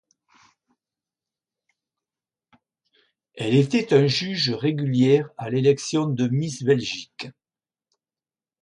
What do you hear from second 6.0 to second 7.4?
de Miss Belgique.